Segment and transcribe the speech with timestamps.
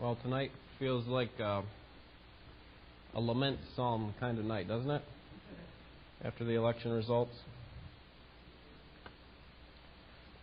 [0.00, 1.60] Well, tonight feels like uh,
[3.14, 5.02] a lament psalm kind of night, doesn't it?
[6.24, 7.34] After the election results.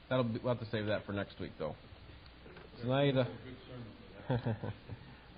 [0.09, 1.75] That'll be, we'll have to save that for next week, though.
[2.81, 3.25] Tonight, uh,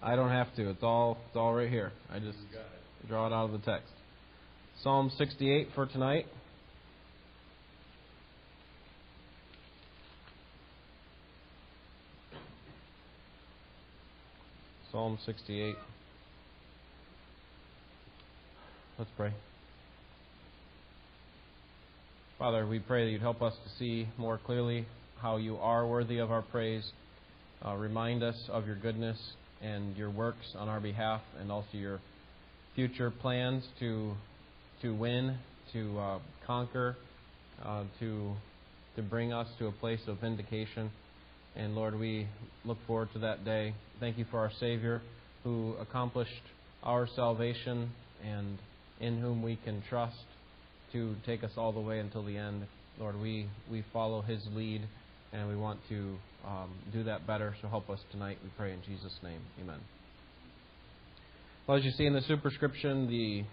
[0.04, 0.70] I don't have to.
[0.70, 1.94] It's all it's all right here.
[2.12, 2.40] I just
[3.08, 3.94] draw it out of the text.
[4.84, 6.26] Psalm 68 for tonight.
[15.00, 15.76] Psalm 68.
[18.98, 19.32] Let's pray.
[22.38, 24.86] Father, we pray that you'd help us to see more clearly
[25.22, 26.84] how you are worthy of our praise.
[27.66, 29.18] Uh, remind us of your goodness
[29.62, 32.02] and your works on our behalf, and also your
[32.76, 34.12] future plans to
[34.82, 35.38] to win,
[35.72, 36.98] to uh, conquer,
[37.64, 38.34] uh, to
[38.98, 40.92] to bring us to a place of vindication.
[41.56, 42.28] And Lord, we
[42.66, 43.74] look forward to that day.
[44.00, 45.02] Thank you for our Savior
[45.44, 46.32] who accomplished
[46.84, 47.92] our salvation
[48.26, 48.58] and
[49.00, 50.26] in whom we can trust
[50.92, 52.68] to take us all the way until the end.
[53.00, 54.82] Lord, we, we follow his lead
[55.32, 57.56] and we want to um, do that better.
[57.62, 59.42] So help us tonight, we pray in Jesus' name.
[59.62, 59.80] Amen.
[61.68, 63.44] Well, as you see in the superscription, the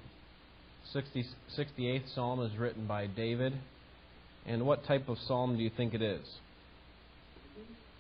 [0.93, 1.27] 60,
[1.59, 3.53] 68th psalm is written by David.
[4.47, 6.25] And what type of psalm do you think it is?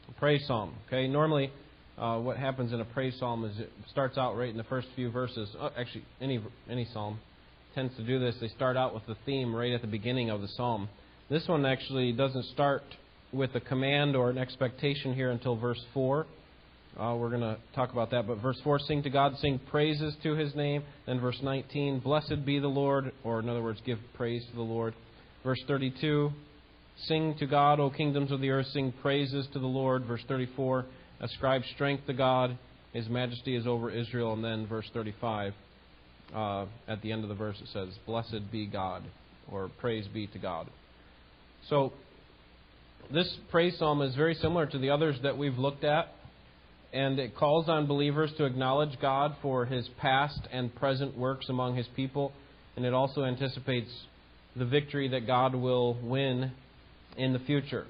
[0.08, 0.74] A praise psalm.
[0.86, 1.50] Okay, normally
[1.98, 4.88] uh, what happens in a praise psalm is it starts out right in the first
[4.94, 5.48] few verses.
[5.58, 6.40] Oh, actually, any
[6.70, 7.18] any psalm
[7.74, 8.34] tends to do this.
[8.40, 10.88] They start out with the theme right at the beginning of the psalm.
[11.28, 12.82] This one actually doesn't start
[13.32, 16.26] with a command or an expectation here until verse four.
[16.98, 18.26] Uh, we're going to talk about that.
[18.26, 20.82] But verse 4, sing to God, sing praises to his name.
[21.04, 24.62] Then verse 19, blessed be the Lord, or in other words, give praise to the
[24.62, 24.94] Lord.
[25.44, 26.32] Verse 32,
[27.04, 30.04] Sing to God, O kingdoms of the earth, sing praises to the Lord.
[30.06, 30.86] Verse 34,
[31.20, 32.56] ascribe strength to God.
[32.92, 34.32] His majesty is over Israel.
[34.32, 35.52] And then verse 35,
[36.34, 39.02] uh, at the end of the verse, it says, Blessed be God,
[39.50, 40.68] or praise be to God.
[41.68, 41.92] So,
[43.12, 46.12] this praise psalm is very similar to the others that we've looked at,
[46.92, 51.76] and it calls on believers to acknowledge God for his past and present works among
[51.76, 52.32] his people,
[52.74, 53.90] and it also anticipates
[54.56, 56.52] the victory that God will win
[57.16, 57.86] in the future.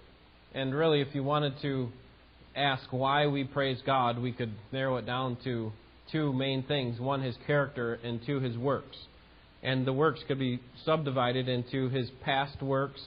[0.55, 1.89] And really, if you wanted to
[2.55, 5.73] ask why we praise God, we could narrow it down to
[6.11, 8.97] two main things one, his character, and two, his works.
[9.63, 13.01] And the works could be subdivided into his past works,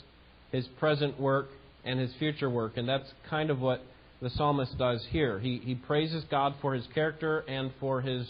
[0.52, 1.47] his present work,
[1.85, 2.78] and his future work.
[2.78, 3.81] And that's kind of what
[4.22, 5.40] the psalmist does here.
[5.40, 8.28] He, he praises God for his character and for his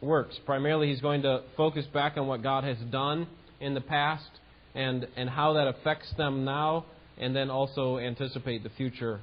[0.00, 0.38] works.
[0.44, 3.26] Primarily, he's going to focus back on what God has done
[3.60, 4.28] in the past
[4.74, 6.84] and, and how that affects them now
[7.22, 9.20] and then also anticipate the future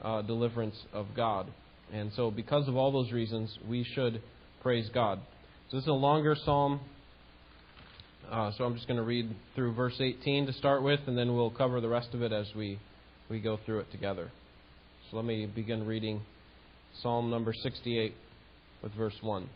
[0.00, 1.46] uh, deliverance of God.
[1.92, 4.22] And so, because of all those reasons, we should
[4.62, 5.20] praise God.
[5.70, 6.80] So, this is a longer psalm.
[8.30, 11.34] Uh, so, I'm just going to read through verse 18 to start with, and then
[11.34, 12.78] we'll cover the rest of it as we,
[13.28, 14.32] we go through it together.
[15.10, 16.22] So, let me begin reading
[17.02, 18.14] Psalm number 68
[18.82, 19.50] with verse 1.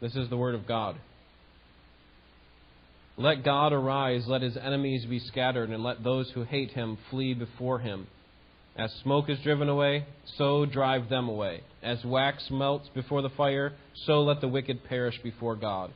[0.00, 0.96] This is the Word of God.
[3.16, 7.34] Let God arise, let his enemies be scattered, and let those who hate him flee
[7.34, 8.06] before him.
[8.74, 10.06] As smoke is driven away,
[10.38, 11.60] so drive them away.
[11.82, 13.74] As wax melts before the fire,
[14.06, 15.92] so let the wicked perish before God.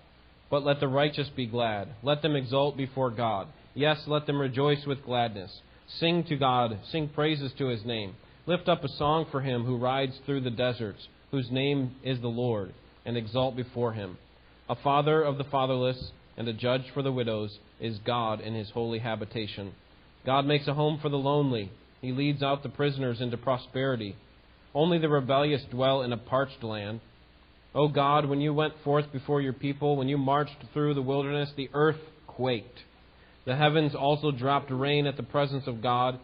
[0.51, 1.89] But let the righteous be glad.
[2.03, 3.49] Let them exult before God.
[3.75, 5.61] Yes, let them rejoice with gladness.
[5.99, 8.15] Sing to God, sing praises to his name.
[8.45, 12.29] Lift up a song for him who rides through the deserts, whose name is the
[12.29, 12.75] Lord,
[13.07, 14.19] and exalt before him.
[14.69, 18.71] A father of the fatherless and a judge for the widows is God in his
[18.71, 19.73] holy habitation.
[20.25, 21.71] God makes a home for the lonely.
[22.01, 24.17] He leads out the prisoners into prosperity.
[24.75, 27.01] Only the rebellious dwell in a parched land.
[27.75, 31.51] O God, when you went forth before your people, when you marched through the wilderness,
[31.57, 32.81] the earth quaked.
[33.47, 36.19] The heavens also dropped rain at the presence of God.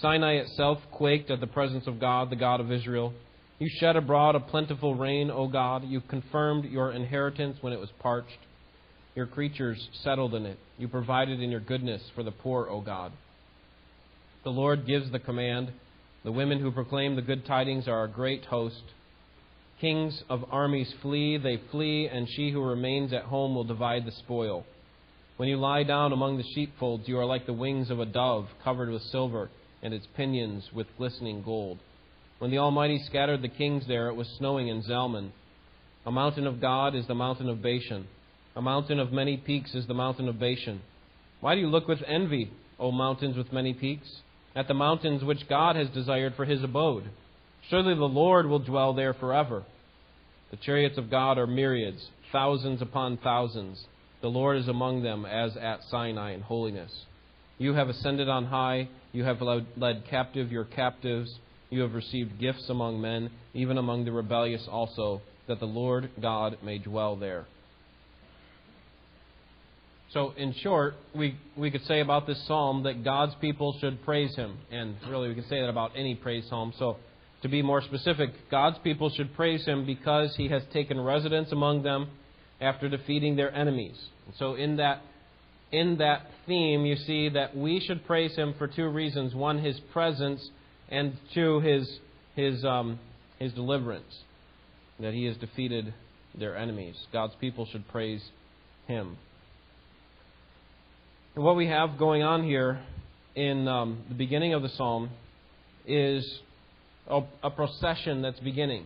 [0.00, 3.14] Sinai itself quaked at the presence of God, the God of Israel.
[3.58, 5.84] You shed abroad a plentiful rain, O God.
[5.84, 8.38] You confirmed your inheritance when it was parched.
[9.14, 10.58] Your creatures settled in it.
[10.76, 13.12] You provided in your goodness for the poor, O God.
[14.42, 15.72] The Lord gives the command.
[16.24, 18.82] The women who proclaim the good tidings are a great host.
[19.80, 24.12] Kings of armies flee, they flee, and she who remains at home will divide the
[24.12, 24.64] spoil.
[25.36, 28.46] When you lie down among the sheepfolds, you are like the wings of a dove
[28.62, 29.50] covered with silver,
[29.82, 31.78] and its pinions with glistening gold.
[32.38, 35.30] When the Almighty scattered the kings there, it was snowing in Zalmon.
[36.06, 38.06] A mountain of God is the mountain of Bashan.
[38.56, 40.80] A mountain of many peaks is the mountain of Bashan.
[41.40, 44.08] Why do you look with envy, O mountains with many peaks,
[44.54, 47.10] at the mountains which God has desired for his abode?
[47.68, 49.64] Surely the Lord will dwell there forever.
[50.52, 53.84] The chariots of God are myriads, thousands upon thousands.
[54.22, 56.92] The Lord is among them as at Sinai in holiness.
[57.58, 58.88] You have ascended on high.
[59.12, 61.40] You have led captive your captives.
[61.70, 66.58] You have received gifts among men, even among the rebellious also, that the Lord God
[66.62, 67.46] may dwell there.
[70.14, 74.34] So, in short, we, we could say about this psalm that God's people should praise
[74.36, 74.56] Him.
[74.70, 76.72] And really, we could say that about any praise psalm.
[76.78, 76.98] So,
[77.42, 81.82] to be more specific, God's people should praise Him because He has taken residence among
[81.82, 82.10] them
[82.60, 83.96] after defeating their enemies.
[84.26, 85.02] And so, in that
[85.72, 89.80] in that theme, you see that we should praise Him for two reasons: one, His
[89.92, 90.48] presence,
[90.90, 91.98] and two, His
[92.36, 93.00] His um,
[93.40, 94.20] His deliverance.
[95.00, 95.92] That He has defeated
[96.38, 96.94] their enemies.
[97.12, 98.22] God's people should praise
[98.86, 99.16] Him.
[101.34, 102.80] And what we have going on here
[103.34, 105.10] in um, the beginning of the psalm
[105.84, 106.24] is
[107.08, 108.84] a, a procession that's beginning.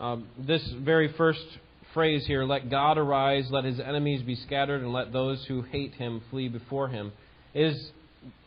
[0.00, 1.44] Um, this very first
[1.92, 5.92] phrase here, let God arise, let his enemies be scattered, and let those who hate
[5.94, 7.12] him flee before him,
[7.54, 7.90] is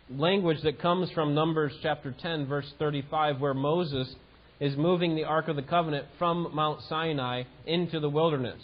[0.10, 4.16] language that comes from Numbers chapter 10, verse 35, where Moses
[4.60, 8.64] is moving the Ark of the Covenant from Mount Sinai into the wilderness.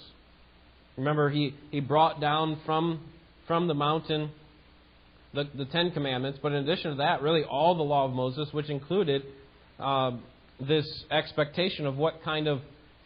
[0.98, 3.02] Remember, he, he brought down from,
[3.46, 4.32] from the mountain
[5.34, 8.50] the, the Ten Commandments, but in addition to that, really all the law of Moses,
[8.52, 9.24] which included
[9.80, 10.12] uh,
[10.60, 12.62] this expectation of what kind of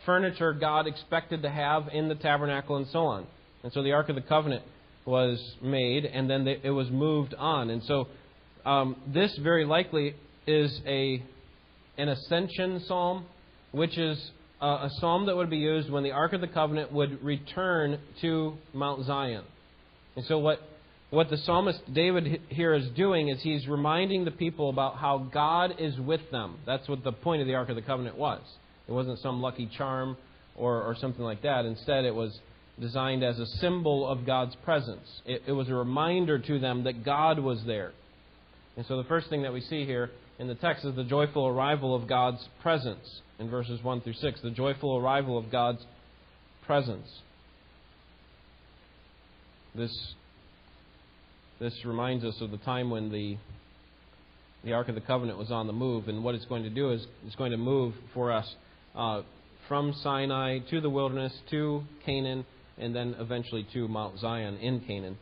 [0.06, 3.28] furniture God expected to have in the tabernacle and so on.
[3.64, 4.64] And so the Ark of the Covenant
[5.06, 7.70] was made, and then it was moved on.
[7.70, 8.08] And so
[8.66, 10.16] um, this very likely
[10.48, 11.24] is a
[11.98, 13.26] an ascension psalm,
[13.72, 14.32] which is
[14.62, 18.00] a, a psalm that would be used when the Ark of the Covenant would return
[18.22, 19.44] to Mount Zion.
[20.16, 20.60] And so what
[21.12, 25.76] what the psalmist David here is doing is he's reminding the people about how God
[25.78, 26.58] is with them.
[26.66, 28.42] That's what the point of the Ark of the Covenant was.
[28.88, 30.16] It wasn't some lucky charm
[30.56, 31.66] or, or something like that.
[31.66, 32.40] Instead, it was
[32.80, 35.06] designed as a symbol of God's presence.
[35.26, 37.92] It, it was a reminder to them that God was there.
[38.78, 41.46] And so the first thing that we see here in the text is the joyful
[41.46, 44.40] arrival of God's presence in verses 1 through 6.
[44.42, 45.86] The joyful arrival of God's
[46.66, 47.08] presence.
[49.76, 50.14] This
[51.62, 53.38] this reminds us of the time when the
[54.64, 56.92] the Ark of the Covenant was on the move, and what it's going to do
[56.92, 58.56] is it's going to move for us
[58.96, 59.22] uh,
[59.68, 62.46] from Sinai to the wilderness to Canaan,
[62.78, 65.18] and then eventually to Mount Zion in Canaan.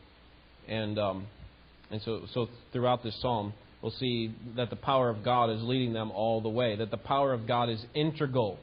[0.66, 1.26] And um,
[1.90, 3.52] and so so throughout this psalm,
[3.82, 6.74] we'll see that the power of God is leading them all the way.
[6.74, 8.58] That the power of God is integral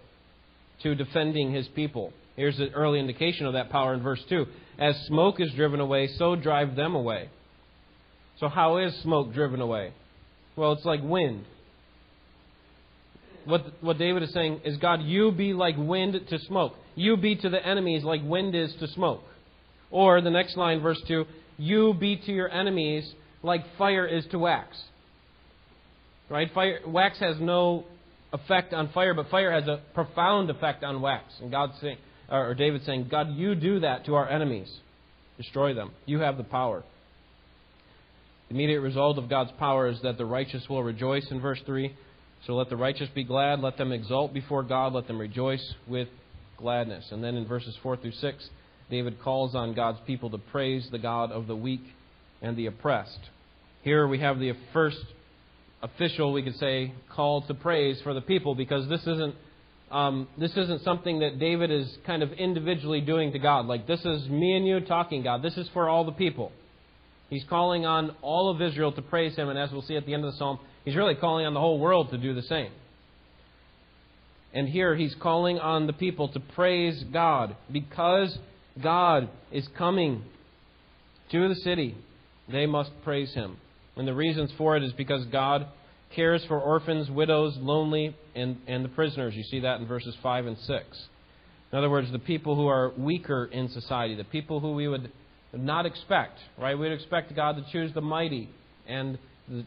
[0.82, 2.12] to defending His people.
[2.36, 4.48] Here's an early indication of that power in verse two:
[4.80, 7.30] As smoke is driven away, so drive them away.
[8.40, 9.94] So, how is smoke driven away?
[10.56, 11.46] Well, it's like wind.
[13.46, 16.74] What, what David is saying is, God, you be like wind to smoke.
[16.96, 19.22] You be to the enemies like wind is to smoke.
[19.90, 21.26] Or the next line, verse 2,
[21.58, 23.10] you be to your enemies
[23.44, 24.78] like fire is to wax.
[26.30, 26.54] Right?
[26.54, 27.86] Fire, wax has no
[28.34, 31.34] effect on fire, but fire has a profound effect on wax.
[31.42, 31.98] And God's saying,
[32.30, 34.70] or David saying, God, you do that to our enemies.
[35.38, 35.92] Destroy them.
[36.06, 36.84] You have the power.
[38.48, 41.94] The immediate result of God's power is that the righteous will rejoice in verse 3.
[42.46, 46.08] So let the righteous be glad, let them exult before God, let them rejoice with
[46.58, 47.06] gladness.
[47.12, 48.50] And then in verses 4 through 6,
[48.90, 51.84] David calls on God's people to praise the God of the weak
[52.42, 53.20] and the oppressed.
[53.84, 55.04] Here we have the first
[55.82, 59.36] official, we could say, call to praise for the people because this isn't
[59.90, 63.68] um, this isn't something that David is kind of individually doing to God.
[63.68, 65.42] Like this is me and you talking, God.
[65.42, 66.52] This is for all the people.
[67.30, 70.14] He's calling on all of Israel to praise him, and as we'll see at the
[70.14, 72.72] end of the psalm, he's really calling on the whole world to do the same.
[74.54, 78.38] And here he's calling on the people to praise God because
[78.82, 80.24] God is coming
[81.32, 81.98] to the city.
[82.50, 83.58] They must praise him.
[83.98, 85.68] And the reasons for it is because God
[86.16, 89.36] cares for orphans, widows, lonely, and, and the prisoners.
[89.36, 91.08] You see that in verses 5 and 6.
[91.72, 95.12] In other words, the people who are weaker in society, the people who we would
[95.60, 96.78] not expect, right?
[96.78, 98.50] We'd expect God to choose the mighty
[98.88, 99.18] and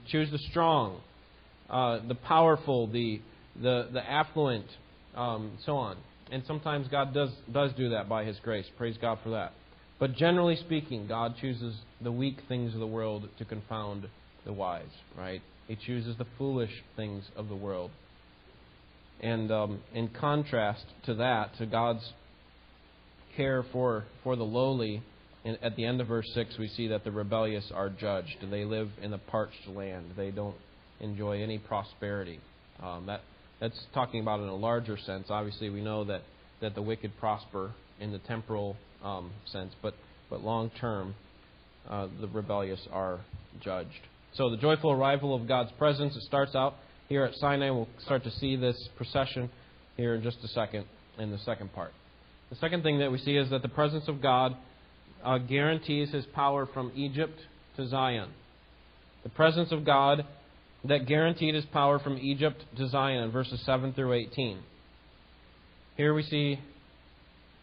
[0.09, 1.01] choose the strong,
[1.69, 3.21] uh, the powerful, the,
[3.61, 4.67] the, the affluent,
[5.15, 5.97] um, so on.
[6.31, 8.67] And sometimes God does, does do that by His grace.
[8.79, 9.53] Praise God for that.
[9.99, 14.09] But generally speaking, God chooses the weak things of the world to confound
[14.47, 14.85] the wise,
[15.17, 15.43] right?
[15.69, 17.91] He chooses the foolish things of the world.
[19.21, 22.13] And um, in contrast to that, to God's
[23.37, 25.03] care for, for the lowly,
[25.45, 28.37] in, at the end of verse 6, we see that the rebellious are judged.
[28.51, 30.13] They live in a parched land.
[30.17, 30.57] They don't
[31.01, 32.41] enjoy any prosperity.
[32.83, 33.23] Um, that,
[33.61, 35.29] That's talking about in a larger sense.
[35.31, 36.23] Obviously, we know that,
[36.61, 39.95] that the wicked prosper in the temporal um, sense, but,
[40.29, 41.15] but long term,
[41.89, 43.21] uh, the rebellious are
[43.63, 43.89] judged.
[44.35, 46.75] So, the joyful arrival of God's presence, it starts out
[47.09, 47.71] here at Sinai.
[47.71, 49.51] We'll start to see this procession
[49.97, 50.85] here in just a second
[51.19, 51.93] in the second part.
[52.51, 54.57] The second thing that we see is that the presence of God
[55.25, 57.39] uh, guarantees his power from Egypt
[57.77, 58.31] to Zion.
[59.23, 60.25] The presence of God
[60.85, 64.59] that guaranteed his power from Egypt to Zion, verses 7 through 18.
[65.97, 66.59] Here we see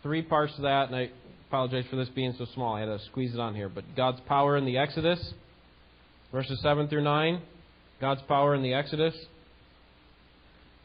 [0.03, 1.09] three parts of that, and I
[1.47, 2.75] apologize for this being so small.
[2.75, 3.69] I had to squeeze it on here.
[3.69, 5.33] But God's power in the Exodus,
[6.31, 7.41] verses 7 through 9.
[7.99, 9.15] God's power in the Exodus.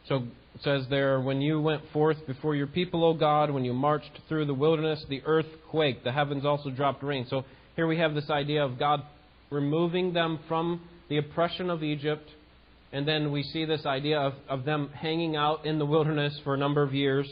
[0.08, 3.72] So it says there, When you went forth before your people, O God, when you
[3.72, 7.26] marched through the wilderness, the earth quaked, the heavens also dropped rain.
[7.28, 7.44] So
[7.76, 9.02] here we have this idea of God
[9.50, 12.28] removing them from the oppression of Egypt.
[12.92, 16.54] And then we see this idea of, of them hanging out in the wilderness for
[16.54, 17.26] a number of years.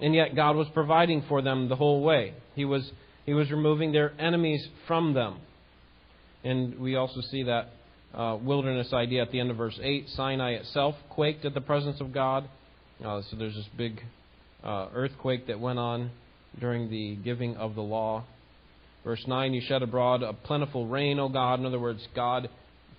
[0.00, 2.34] And yet God was providing for them the whole way.
[2.54, 2.90] He was,
[3.26, 5.40] he was removing their enemies from them.
[6.44, 7.72] And we also see that
[8.14, 10.08] uh, wilderness idea at the end of verse 8.
[10.10, 12.48] Sinai itself quaked at the presence of God.
[13.04, 14.00] Uh, so there's this big
[14.64, 16.10] uh, earthquake that went on
[16.58, 18.24] during the giving of the law.
[19.04, 21.60] Verse 9, you shed abroad a plentiful rain, O God.
[21.60, 22.48] In other words, God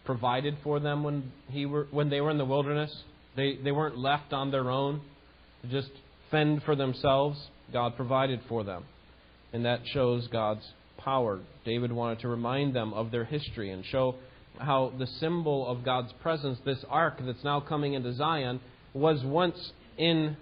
[0.05, 2.95] provided for them when, he were, when they were in the wilderness.
[3.35, 5.01] They, they weren't left on their own
[5.61, 5.91] to just
[6.31, 7.39] fend for themselves.
[7.71, 8.85] God provided for them.
[9.53, 10.65] And that shows God's
[10.97, 11.39] power.
[11.65, 14.15] David wanted to remind them of their history and show
[14.57, 18.59] how the symbol of God's presence, this ark that's now coming into Zion,
[18.93, 20.35] was once in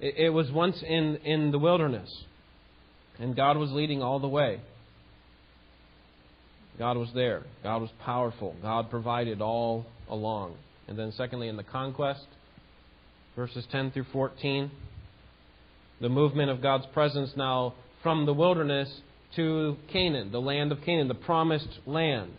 [0.00, 2.10] it was once in, in the wilderness.
[3.18, 4.60] And God was leading all the way.
[6.78, 7.42] God was there.
[7.62, 8.56] God was powerful.
[8.60, 10.56] God provided all along.
[10.88, 12.26] And then, secondly, in the conquest,
[13.36, 14.70] verses 10 through 14,
[16.00, 18.92] the movement of God's presence now from the wilderness
[19.36, 22.32] to Canaan, the land of Canaan, the promised land.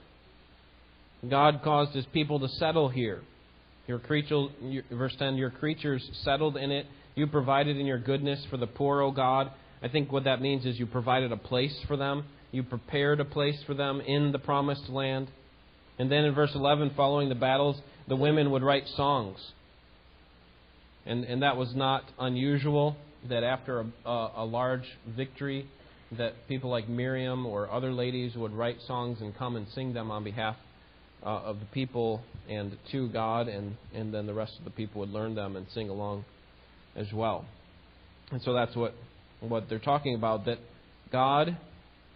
[1.29, 3.21] God caused his people to settle here.
[3.87, 4.45] Your creature,
[4.91, 6.87] verse 10, your creatures settled in it.
[7.15, 9.51] You provided in your goodness for the poor, O God.
[9.81, 12.25] I think what that means is you provided a place for them.
[12.51, 15.27] You prepared a place for them in the promised land.
[15.99, 19.37] And then in verse 11, following the battles, the women would write songs.
[21.05, 22.97] And, and that was not unusual,
[23.29, 25.69] that after a, a, a large victory,
[26.17, 30.11] that people like Miriam or other ladies would write songs and come and sing them
[30.11, 30.55] on behalf
[31.25, 35.01] uh, of the people and to God, and, and then the rest of the people
[35.01, 36.23] would learn them and sing along
[36.95, 37.45] as well.
[38.31, 38.93] And so that's what,
[39.39, 40.59] what they're talking about, that
[41.11, 41.57] God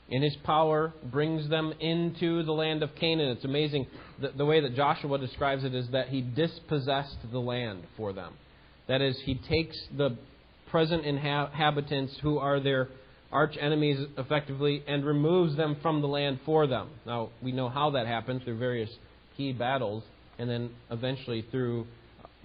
[0.09, 3.29] in his power brings them into the land of Canaan.
[3.29, 3.87] It's amazing.
[4.19, 8.33] The, the, way that Joshua describes it is that he dispossessed the land for them.
[8.87, 10.17] That is, he takes the
[10.71, 12.89] present inhabitants who are their
[13.31, 16.89] arch enemies effectively and removes them from the land for them.
[17.05, 18.89] Now, we know how that happened through various
[19.37, 20.03] key battles
[20.37, 21.85] and then eventually through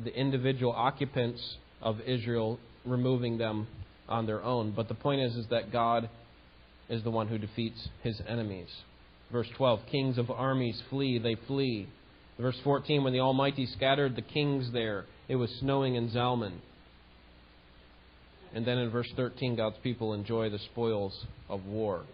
[0.02, 1.40] the individual occupants
[1.80, 3.66] of Israel removing them
[4.08, 4.72] on their own.
[4.72, 6.08] But the point is, is that God
[6.88, 8.68] is the one who defeats his enemies.
[9.32, 11.88] Verse 12 Kings of armies flee, they flee.
[12.38, 16.60] Verse 14 When the Almighty scattered the kings there, it was snowing in Zalmon.
[18.54, 22.04] And then in verse 13, God's people enjoy the spoils of war.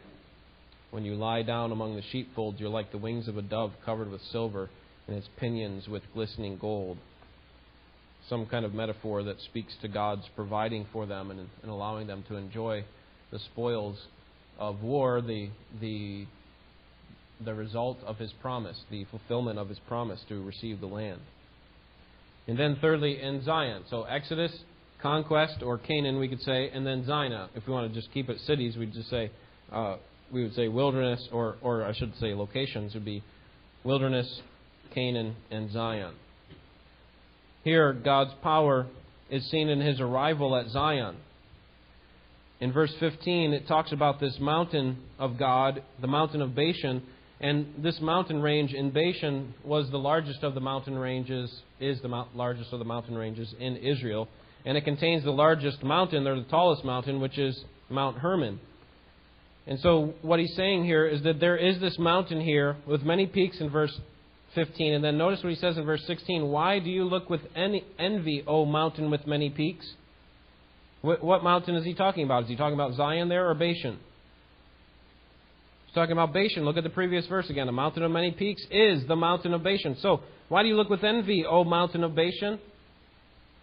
[0.91, 4.11] When you lie down among the sheepfolds, you're like the wings of a dove covered
[4.11, 4.71] with silver,
[5.07, 6.97] and its pinions with glistening gold.
[8.29, 12.25] Some kind of metaphor that speaks to God's providing for them and, and allowing them
[12.29, 12.85] to enjoy
[13.31, 13.99] the spoils
[14.59, 16.27] of war the, the,
[17.45, 21.21] the result of his promise, the fulfillment of his promise to receive the land.
[22.47, 23.85] And then, thirdly, in Zion.
[23.91, 24.53] So, Exodus,
[25.03, 27.49] conquest, or Canaan, we could say, and then Zion.
[27.55, 29.31] If we want to just keep it cities, we'd just say,
[29.73, 29.97] uh,
[30.33, 33.23] we would say wilderness, or, or I should say locations, would be
[33.85, 34.41] wilderness,
[34.95, 36.15] Canaan, and Zion.
[37.65, 38.87] Here, God's power
[39.29, 41.17] is seen in his arrival at Zion
[42.61, 47.03] in verse 15, it talks about this mountain of God, the mountain of Bashan.
[47.41, 52.27] And this mountain range in Bashan was the largest of the mountain ranges, is the
[52.35, 54.29] largest of the mountain ranges in Israel.
[54.65, 58.61] And it contains the largest mountain, or the tallest mountain, which is Mount Hermon.
[59.67, 63.27] And so, what he's saying here is that there is this mountain here with many
[63.27, 63.99] peaks in verse
[64.55, 64.95] 15.
[64.95, 68.43] And then notice what he says in verse 16 Why do you look with envy,
[68.47, 69.87] O mountain with many peaks?
[71.03, 72.45] What, what mountain is he talking about?
[72.45, 73.99] Is he talking about Zion there or Bashan?
[75.87, 76.65] He's talking about Bashan.
[76.65, 77.67] Look at the previous verse again.
[77.67, 79.97] The mountain of many peaks is the mountain of Bashan.
[80.01, 82.59] So, why do you look with envy, O mountain of Bashan?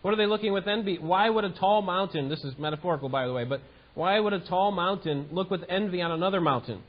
[0.07, 0.97] What are they looking with envy?
[0.99, 3.59] Why would a tall mountain, this is metaphorical by the way, but
[3.93, 6.81] why would a tall mountain look with envy on another mountain?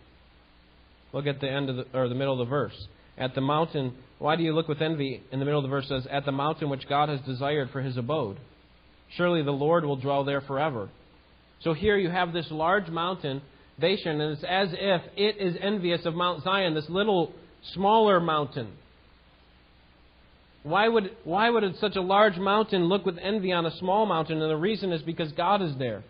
[1.13, 2.87] Look at the end of the, or the middle of the verse.
[3.17, 5.21] At the mountain, why do you look with envy?
[5.33, 7.81] In the middle of the verse says, At the mountain which God has desired for
[7.81, 8.37] his abode.
[9.17, 10.89] Surely the Lord will dwell there forever.
[11.65, 13.43] So here you have this large mountain,
[13.81, 17.33] Bashan, and it's as if it is envious of Mount Zion, this little,
[17.73, 18.69] smaller mountain.
[20.69, 24.43] Why would, why would such a large mountain look with envy on a small mountain?
[24.43, 26.05] And the reason is because God is there.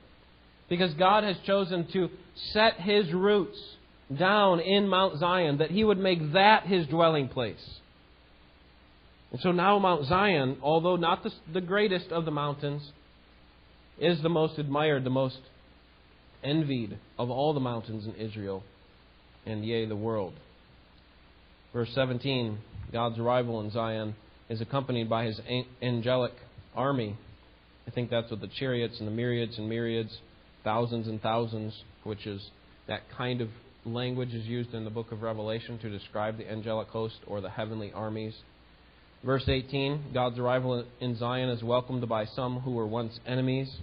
[0.69, 2.11] Because God has chosen to
[2.53, 3.59] set his roots
[4.17, 7.79] down in Mount Zion, that he would make that his dwelling place.
[9.31, 12.91] And so now Mount Zion, although not the, the greatest of the mountains,
[14.01, 15.39] is the most admired, the most
[16.43, 18.65] envied of all the mountains in Israel,
[19.47, 20.35] and yea, the world.
[21.73, 22.59] Verse 17
[22.91, 24.15] God's arrival in Zion
[24.49, 25.41] is accompanied by his
[25.83, 26.33] angelic
[26.75, 27.17] army.
[27.87, 30.19] I think that's what the chariots and the myriads and myriads,
[30.65, 31.75] thousands and thousands,
[32.05, 32.51] which is
[32.87, 33.49] that kind of
[33.85, 37.51] language is used in the book of Revelation to describe the angelic host or the
[37.51, 38.35] heavenly armies.
[39.25, 43.75] Verse 18 God's arrival in Zion is welcomed by some who were once enemies.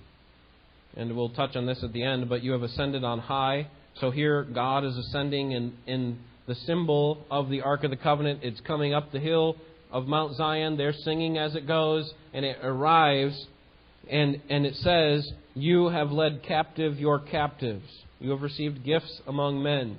[0.98, 3.67] And we'll touch on this at the end, but you have ascended on high.
[4.00, 8.41] So here, God is ascending in, in the symbol of the Ark of the Covenant.
[8.43, 9.57] It's coming up the hill
[9.92, 10.77] of Mount Zion.
[10.77, 13.48] They're singing as it goes, and it arrives,
[14.10, 17.86] and, and it says, You have led captive your captives.
[18.20, 19.98] You have received gifts among men,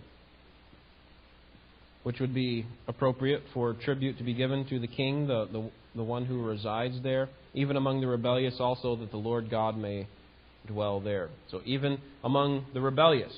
[2.02, 6.02] which would be appropriate for tribute to be given to the king, the, the, the
[6.02, 10.06] one who resides there, even among the rebellious also, that the Lord God may
[10.66, 11.28] dwell there.
[11.50, 13.32] So even among the rebellious,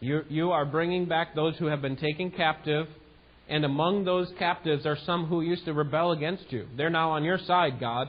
[0.00, 2.88] you, you are bringing back those who have been taken captive,
[3.52, 6.66] and among those captives are some who used to rebel against you.
[6.74, 8.08] They're now on your side, God.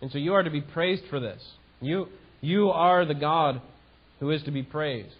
[0.00, 1.42] And so you are to be praised for this.
[1.80, 2.06] You,
[2.40, 3.60] you are the God
[4.20, 5.14] who is to be praised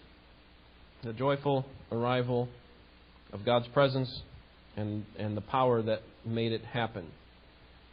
[1.03, 2.47] the joyful arrival
[3.33, 4.21] of God's presence
[4.77, 7.07] and, and the power that made it happen.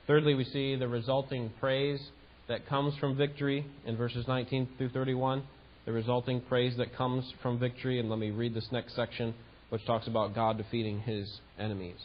[0.06, 2.00] Thirdly, we see the resulting praise
[2.48, 5.42] that comes from victory in verses 19 through 31.
[5.86, 7.98] The resulting praise that comes from victory.
[7.98, 9.34] And let me read this next section,
[9.70, 11.98] which talks about God defeating his enemies.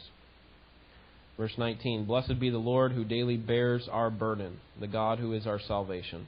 [1.36, 5.46] Verse 19 Blessed be the Lord who daily bears our burden, the God who is
[5.46, 6.26] our salvation.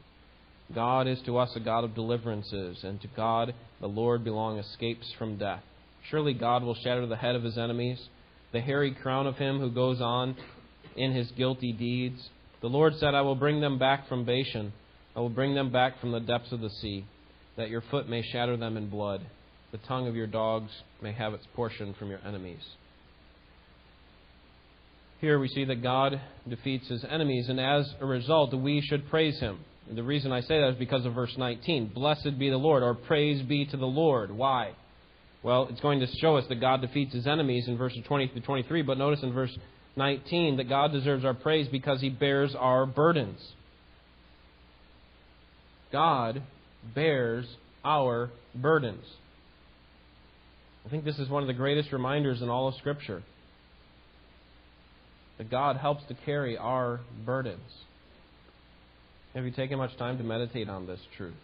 [0.75, 5.13] God is to us a God of deliverances, and to God the Lord belong escapes
[5.19, 5.63] from death.
[6.11, 8.01] Surely God will shatter the head of his enemies,
[8.53, 10.37] the hairy crown of him who goes on
[10.97, 12.31] in his guilty deeds.
[12.63, 14.73] The Lord said, I will bring them back from Bashan.
[15.15, 17.07] I will bring them back from the depths of the sea,
[17.57, 19.25] that your foot may shatter them in blood.
[19.73, 20.71] The tongue of your dogs
[21.03, 22.63] may have its portion from your enemies.
[25.21, 29.39] Here we see that God defeats his enemies, and as a result, we should praise
[29.41, 29.59] him.
[29.89, 31.93] And the reason I say that is because of verse 19.
[31.95, 34.31] Blessed be the Lord, or praise be to the Lord.
[34.31, 34.73] Why?
[35.43, 38.43] Well, it's going to show us that God defeats his enemies in verses 20 through
[38.43, 39.57] 23, but notice in verse
[39.97, 43.41] 19 that God deserves our praise because he bears our burdens.
[45.93, 46.43] God
[46.95, 47.47] bears
[47.85, 49.05] our burdens.
[50.87, 53.25] I think this is one of the greatest reminders in all of Scripture
[55.37, 57.73] that God helps to carry our burdens.
[59.35, 61.35] Have you taken much time to meditate on this truth?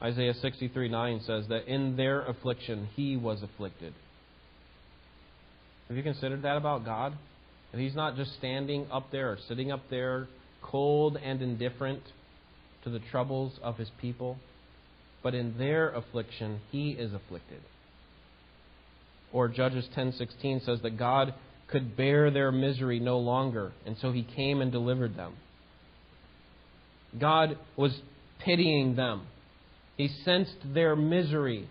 [0.00, 3.92] Isaiah 63 9 says that in their affliction he was afflicted.
[5.88, 7.14] Have you considered that about God?
[7.72, 10.28] That he's not just standing up there or sitting up there
[10.62, 12.02] cold and indifferent
[12.84, 14.38] to the troubles of his people,
[15.24, 17.60] but in their affliction he is afflicted.
[19.32, 21.34] Or Judges 10:16 says that God
[21.68, 25.34] could bear their misery no longer, and so he came and delivered them.
[27.18, 28.00] God was
[28.40, 29.22] pitying them.
[29.96, 31.68] He sensed their misery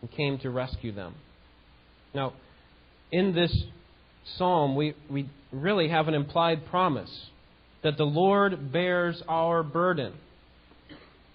[0.00, 1.14] and came to rescue them.
[2.14, 2.32] Now,
[3.12, 3.54] in this
[4.36, 7.10] psalm, we, we really have an implied promise
[7.82, 10.14] that the Lord bears our burden.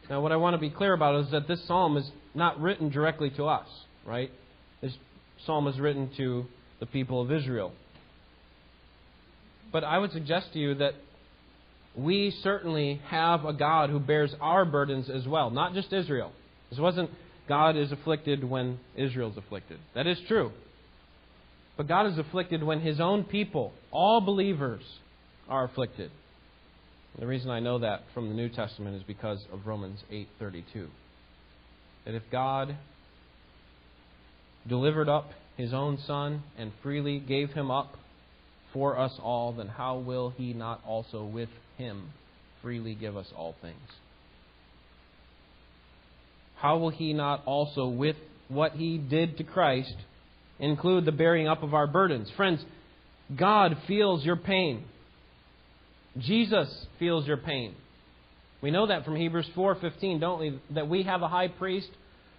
[0.10, 2.90] Now, what I want to be clear about is that this psalm is not written
[2.90, 3.68] directly to us,
[4.06, 4.32] right?
[5.46, 6.46] Psalm is written to
[6.80, 7.72] the people of Israel.
[9.72, 10.94] But I would suggest to you that
[11.96, 16.32] we certainly have a God who bears our burdens as well, not just Israel.
[16.70, 17.10] This wasn't
[17.48, 19.80] God is afflicted when Israel is afflicted.
[19.96, 20.52] That is true.
[21.76, 24.84] But God is afflicted when his own people, all believers,
[25.50, 26.12] are afflicted.
[27.20, 30.88] The reason I know that from the New Testament is because of Romans 8:32.
[32.06, 32.76] That if God
[34.68, 37.96] delivered up his own son and freely gave him up
[38.72, 42.10] for us all, then how will he not also with him
[42.62, 43.78] freely give us all things?
[46.64, 48.16] How will He not also, with
[48.48, 49.94] what He did to Christ,
[50.60, 52.32] include the bearing up of our burdens?
[52.38, 52.64] Friends,
[53.36, 54.86] God feels your pain.
[56.18, 57.76] Jesus feels your pain.
[58.62, 60.60] We know that from Hebrews 4:15, don't we?
[60.70, 61.90] That we have a high priest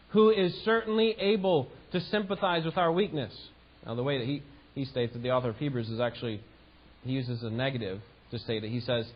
[0.09, 3.33] who is certainly able to sympathize with our weakness.
[3.87, 4.43] Now, the way that he,
[4.75, 6.41] he states that the author of Hebrews is actually,
[7.05, 8.01] he uses a negative
[8.33, 9.07] to state that He says,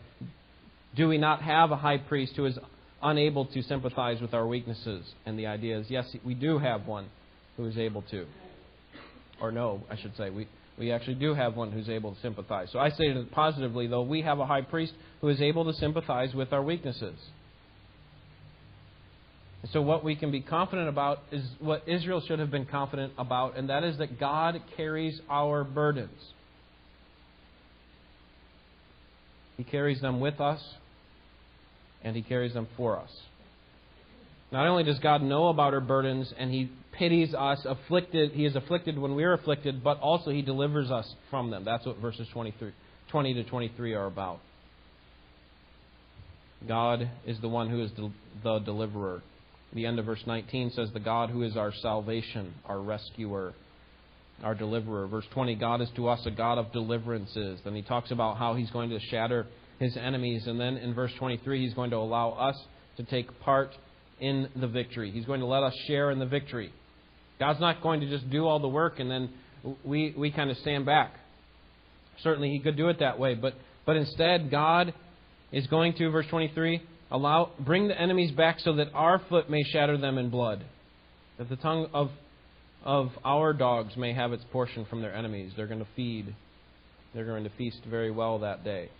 [0.94, 2.56] Do we not have a high priest who is
[3.02, 5.04] unable to sympathize with our weaknesses?
[5.26, 7.06] And the idea is, yes, we do have one
[7.56, 8.26] who is able to.
[9.40, 10.46] Or no, I should say, we,
[10.78, 12.68] we actually do have one who's able to sympathize.
[12.72, 15.72] So I say it positively, though, we have a high priest who is able to
[15.72, 17.16] sympathize with our weaknesses.
[19.62, 23.12] And so, what we can be confident about is what Israel should have been confident
[23.18, 26.20] about, and that is that God carries our burdens.
[29.56, 30.62] He carries them with us,
[32.02, 33.10] and He carries them for us.
[34.52, 38.54] Not only does God know about our burdens, and He pities us, afflicted, He is
[38.54, 41.64] afflicted when we are afflicted, but also He delivers us from them.
[41.64, 42.72] That's what verses 23,
[43.10, 44.38] 20 to 23 are about.
[46.66, 47.90] God is the one who is
[48.42, 49.22] the deliverer.
[49.72, 53.52] The end of verse 19 says, The God who is our salvation, our rescuer,
[54.42, 55.06] our deliverer.
[55.06, 57.60] Verse 20, God is to us a God of deliverances.
[57.64, 59.46] Then he talks about how he's going to shatter
[59.78, 60.46] his enemies.
[60.46, 62.56] And then in verse 23, he's going to allow us
[62.96, 63.70] to take part
[64.20, 65.10] in the victory.
[65.10, 66.72] He's going to let us share in the victory.
[67.38, 69.30] God's not going to just do all the work and then
[69.84, 71.14] we, we kind of stand back.
[72.22, 73.54] Certainly, he could do it that way, but,
[73.86, 74.92] but instead, God
[75.52, 79.62] is going to, verse 23, allow, bring the enemies back so that our foot may
[79.62, 80.64] shatter them in blood,
[81.38, 82.10] that the tongue of,
[82.84, 85.52] of our dogs may have its portion from their enemies.
[85.56, 86.34] They're going to feed,
[87.14, 88.90] they're going to feast very well that day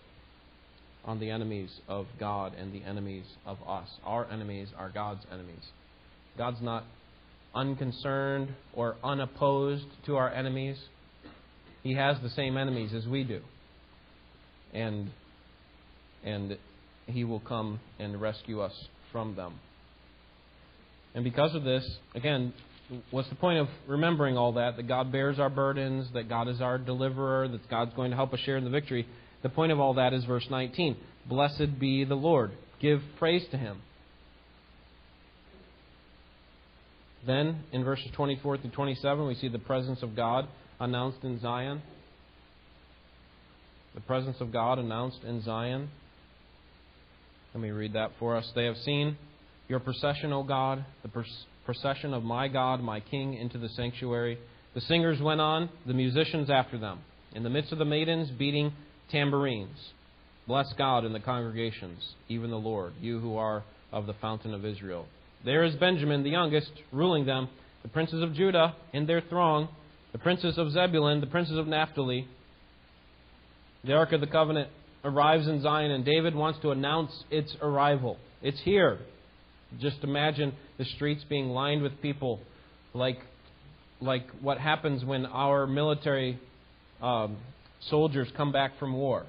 [1.05, 3.87] on the enemies of God and the enemies of us.
[4.05, 5.63] Our enemies are God's enemies.
[6.37, 6.83] God's not
[7.55, 10.77] unconcerned or unopposed to our enemies.
[11.83, 13.41] He has the same enemies as we do.
[14.73, 15.11] And
[16.23, 16.57] and
[17.09, 18.73] he will come and rescue us
[19.11, 19.59] from them.
[21.15, 22.53] And because of this, again,
[23.11, 24.77] what's the point of remembering all that?
[24.77, 28.33] That God bears our burdens, that God is our deliverer, that God's going to help
[28.33, 29.07] us share in the victory.
[29.41, 32.51] The point of all that is verse 19 Blessed be the Lord.
[32.81, 33.81] Give praise to him.
[37.25, 40.47] Then, in verses 24 through 27, we see the presence of God
[40.79, 41.81] announced in Zion.
[43.93, 45.89] The presence of God announced in Zion.
[47.53, 48.49] Let me read that for us.
[48.53, 49.17] They have seen
[49.67, 51.25] your procession, O God, the
[51.65, 54.37] procession of my God, my King, into the sanctuary.
[54.75, 56.99] The singers went on, the musicians after them,
[57.33, 58.73] in the midst of the maidens beating
[59.11, 59.77] tambourines.
[60.47, 64.65] Bless God in the congregations, even the Lord, you who are of the fountain of
[64.65, 65.07] Israel.
[65.43, 67.49] There is Benjamin, the youngest, ruling them,
[67.81, 69.69] the princes of Judah in their throng,
[70.11, 72.27] the princes of Zebulun, the princes of Naphtali.
[73.83, 74.69] The Ark of the Covenant
[75.03, 78.17] arrives in Zion, and David wants to announce its arrival.
[78.41, 78.99] It's here.
[79.79, 82.39] Just imagine the streets being lined with people,
[82.93, 83.19] like,
[84.01, 86.39] like what happens when our military
[87.01, 87.37] um,
[87.89, 89.25] soldiers come back from war.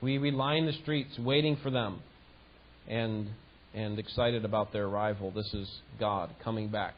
[0.00, 2.00] We, we line the streets waiting for them
[2.88, 3.28] and,
[3.74, 5.30] and excited about their arrival.
[5.30, 6.94] This is God coming back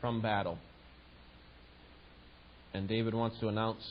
[0.00, 0.58] from battle.
[2.72, 3.82] And David wants to announce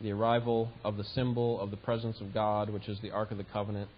[0.00, 3.38] the arrival of the symbol of the presence of God, which is the Ark of
[3.38, 3.88] the Covenant.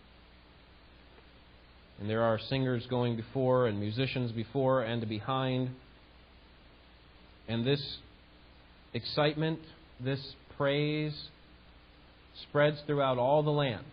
[2.01, 5.71] And there are singers going before and musicians before and behind.
[7.49, 7.99] And this
[8.95, 9.59] excitement,
[9.99, 10.21] this
[10.57, 11.29] praise,
[12.43, 13.85] spreads throughout all the land.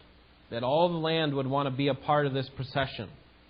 [0.51, 3.09] That all the land would want to be a part of this procession.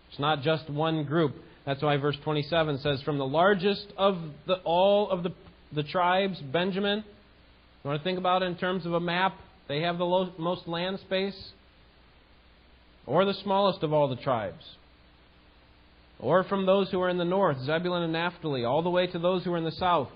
[0.09, 1.35] It's not just one group.
[1.65, 5.31] That's why verse 27 says, From the largest of the, all of the,
[5.73, 7.03] the tribes, Benjamin,
[7.85, 9.37] you want to think about it in terms of a map?
[9.67, 11.51] They have the most land space,
[13.05, 14.63] or the smallest of all the tribes.
[16.19, 19.19] Or from those who are in the north, Zebulun and Naphtali, all the way to
[19.19, 20.09] those who are in the south.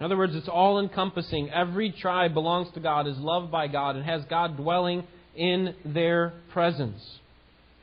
[0.00, 1.50] In other words, it's all encompassing.
[1.50, 5.04] Every tribe belongs to God, is loved by God, and has God dwelling
[5.36, 7.00] in their presence.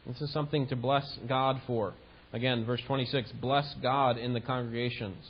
[0.06, 1.94] This is something to bless God for.
[2.34, 5.24] Again, verse 26 Bless God in the congregations,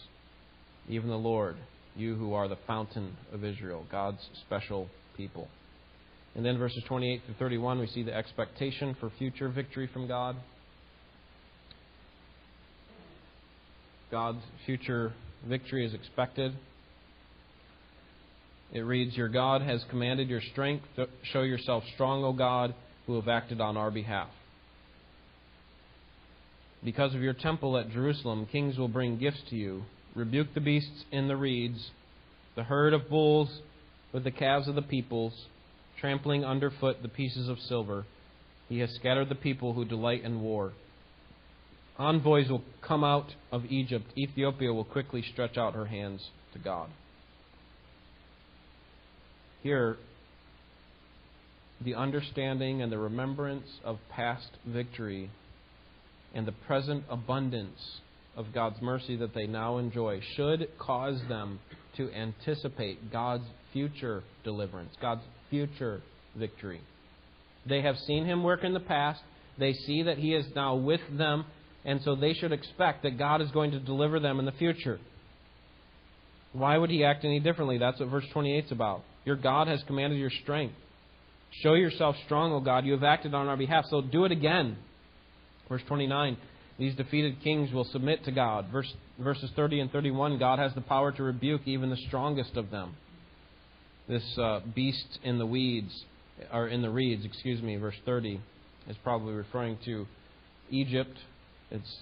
[0.89, 1.57] even the Lord
[1.95, 5.47] you who are the fountain of Israel, God's special people.
[6.35, 10.35] And then verses 28 through 31, we see the expectation for future victory from God.
[14.11, 15.13] God's future
[15.47, 16.53] victory is expected.
[18.73, 20.85] It reads, Your God has commanded your strength.
[21.31, 22.75] Show yourself strong, O God.
[23.07, 24.29] who have acted on our behalf.
[26.83, 29.83] Because of your temple at Jerusalem, kings will bring gifts to you.
[30.15, 31.91] Rebuke the beasts in the reeds,
[32.55, 33.61] the herd of bulls
[34.13, 35.33] with the calves of the peoples,
[35.99, 38.05] trampling underfoot the pieces of silver.
[38.69, 40.71] He has scattered the people who delight in war.
[41.97, 44.05] Envoys will come out of Egypt.
[44.17, 46.89] Ethiopia will quickly stretch out her hands to God.
[49.63, 49.97] Here,
[51.81, 55.29] the understanding and the remembrance of past victory
[56.33, 57.99] and the present abundance
[58.35, 61.59] of God's mercy that they now enjoy should cause them
[61.97, 66.01] to anticipate God's future deliverance, God's future
[66.35, 66.81] victory.
[67.67, 69.21] They have seen Him work in the past.
[69.57, 71.45] They see that He is now with them,
[71.83, 74.99] and so they should expect that God is going to deliver them in the future.
[76.53, 77.77] Why would He act any differently?
[77.77, 79.03] That's what verse 28 is about.
[79.23, 80.75] Your God has commanded your strength.
[81.63, 82.85] Show yourself strong, O God.
[82.85, 84.77] You have acted on our behalf, so do it again.
[85.69, 86.37] Verse 29
[86.77, 88.67] These defeated kings will submit to God.
[88.71, 92.69] Verse, verses 30 and 31 God has the power to rebuke even the strongest of
[92.69, 92.95] them.
[94.07, 96.03] This uh, beast in the weeds,
[96.53, 98.39] or in the reeds, excuse me, verse 30,
[98.87, 100.05] is probably referring to
[100.69, 101.17] Egypt.
[101.71, 101.97] It's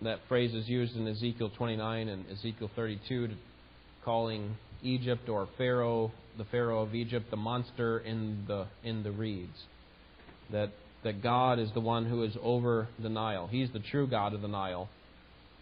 [0.00, 3.30] that phrase is used in Ezekiel 29 and Ezekiel 32,
[4.04, 9.64] calling Egypt or Pharaoh, the Pharaoh of Egypt, the monster in the in the reeds.
[10.50, 10.70] That
[11.04, 13.46] that God is the one who is over the Nile.
[13.46, 14.88] He's the true God of the Nile,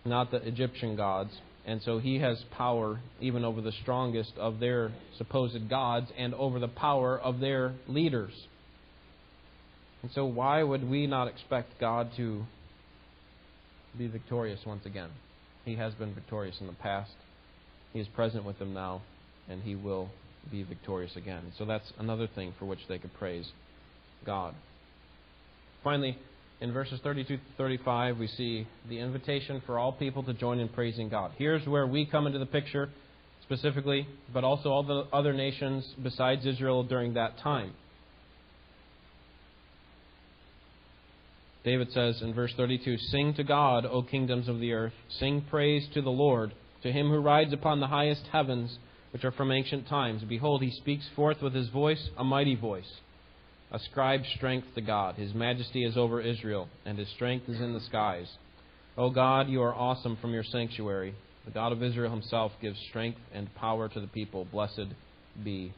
[0.04, 1.30] not the Egyptian gods.
[1.66, 6.60] And so he has power even over the strongest of their supposed gods and over
[6.60, 8.32] the power of their leaders.
[10.02, 12.44] And so, why would we not expect God to
[13.98, 15.10] be victorious once again?
[15.64, 17.10] He has been victorious in the past,
[17.92, 19.02] He is present with them now,
[19.48, 20.10] and He will
[20.48, 21.52] be victorious again.
[21.58, 23.50] So, that's another thing for which they could praise
[24.24, 24.54] God.
[25.86, 26.18] Finally,
[26.60, 30.68] in verses 32 to 35, we see the invitation for all people to join in
[30.68, 31.30] praising God.
[31.38, 32.88] Here's where we come into the picture
[33.42, 37.72] specifically, but also all the other nations besides Israel during that time.
[41.64, 45.86] David says in verse 32 Sing to God, O kingdoms of the earth, sing praise
[45.94, 48.76] to the Lord, to him who rides upon the highest heavens,
[49.12, 50.24] which are from ancient times.
[50.24, 52.90] Behold, he speaks forth with his voice, a mighty voice.
[53.72, 55.16] Ascribe strength to God.
[55.16, 58.28] His majesty is over Israel, and his strength is in the skies.
[58.96, 61.14] O God, you are awesome from your sanctuary.
[61.44, 64.46] The God of Israel himself gives strength and power to the people.
[64.46, 64.88] Blessed
[65.42, 65.72] be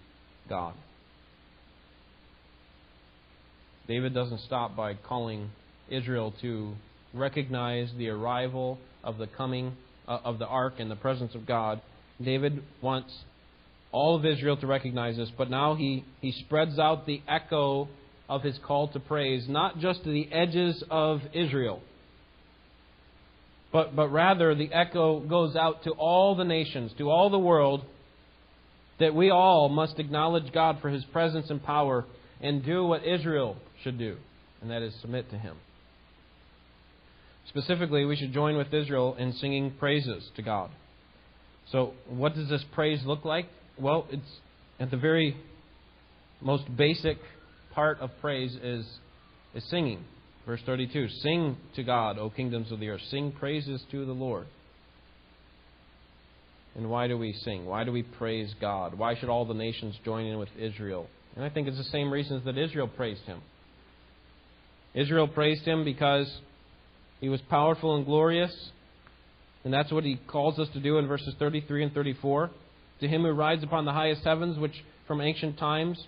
[0.49, 0.75] God.
[3.87, 5.51] David doesn't stop by calling
[5.89, 6.75] Israel to
[7.15, 11.81] recognize the arrival of the coming uh, of the ark and the presence of God.
[12.23, 13.13] David wants
[13.91, 17.89] all of Israel to recognize this, but now he, he spreads out the echo
[18.29, 21.81] of his call to praise, not just to the edges of Israel,
[23.73, 27.85] but, but rather the echo goes out to all the nations, to all the world,
[28.99, 32.05] that we all must acknowledge God for his presence and power
[32.41, 34.17] and do what Israel should do,
[34.61, 35.57] and that is submit to him.
[37.49, 40.71] Specifically, we should join with Israel in singing praises to God.
[41.71, 43.47] So, what does this praise look like?
[43.81, 44.23] Well, it's
[44.81, 45.37] at the very
[46.41, 47.19] most basic
[47.73, 48.87] part of praise is,
[49.55, 50.05] is singing.
[50.47, 53.03] Verse 32 Sing to God, O kingdoms of the earth.
[53.11, 54.47] Sing praises to the Lord.
[56.75, 57.67] And why do we sing?
[57.67, 58.97] Why do we praise God?
[58.97, 61.09] Why should all the nations join in with Israel?
[61.35, 63.43] And I think it's the same reasons that Israel praised him.
[64.95, 66.33] Israel praised him because
[67.21, 68.53] he was powerful and glorious.
[69.65, 72.51] And that's what he calls us to do in verses 33 and 34.
[73.01, 76.07] To him who rides upon the highest heavens, which from ancient times,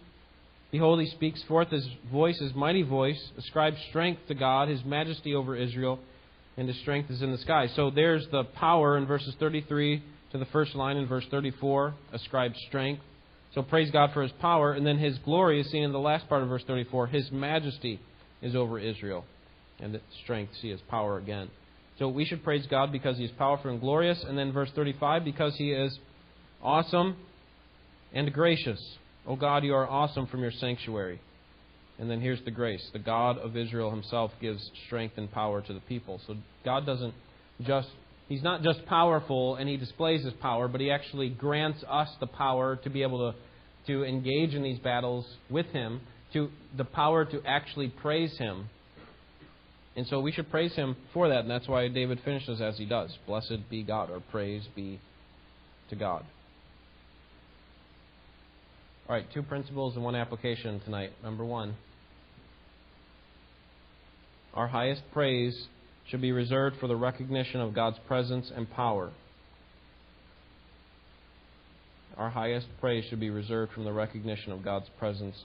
[0.71, 5.35] behold, he speaks forth his voice, his mighty voice, ascribes strength to God, his majesty
[5.35, 5.99] over Israel,
[6.57, 7.69] and his strength is in the sky.
[7.75, 12.59] So there's the power in verses 33 to the first line in verse 34, ascribes
[12.69, 13.03] strength.
[13.55, 16.29] So praise God for his power, and then his glory is seen in the last
[16.29, 17.09] part of verse 34.
[17.09, 18.01] His majesty
[18.43, 19.25] is over Israel,
[19.81, 21.51] and the strength, see his power again.
[21.99, 25.25] So we should praise God because he is powerful and glorious, and then verse 35,
[25.25, 25.99] because he is
[26.63, 27.17] awesome
[28.13, 28.81] and gracious.
[29.27, 31.21] O God, you are awesome from your sanctuary.
[31.99, 32.83] And then here's the grace.
[32.93, 36.21] The God of Israel himself gives strength and power to the people.
[36.27, 37.15] So God doesn't
[37.63, 37.89] just,
[38.29, 42.27] He's not just powerful and He displays His power, but He actually grants us the
[42.27, 43.39] power to be able to,
[43.93, 46.01] to engage in these battles with Him,
[46.33, 48.71] to the power to actually praise Him.
[49.95, 52.87] And so we should praise Him for that, and that's why David finishes as he
[52.87, 53.17] does.
[53.27, 55.01] Blessed be God, or praise be
[55.91, 56.25] to God.
[59.11, 61.11] All right, two principles and one application tonight.
[61.21, 61.75] Number one,
[64.55, 65.67] Our highest praise
[66.07, 69.11] should be reserved for the recognition of God's presence and power.
[72.17, 75.43] Our highest praise should be reserved from the recognition of God's presence